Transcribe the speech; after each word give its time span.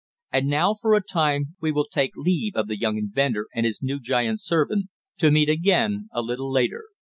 And 0.31 0.47
now, 0.47 0.73
for 0.81 0.95
a 0.95 1.03
time, 1.03 1.55
we 1.61 1.71
will 1.71 1.85
take 1.85 2.13
leave 2.15 2.55
of 2.55 2.67
the 2.67 2.79
young 2.79 2.97
inventor 2.97 3.45
and 3.53 3.67
his 3.67 3.83
new 3.83 3.99
giant 3.99 4.41
servant, 4.41 4.87
to 5.19 5.29
meet 5.29 5.45
them 5.45 5.53
again 5.53 6.09
a 6.11 6.23
little 6.23 6.51
later. 6.51 6.85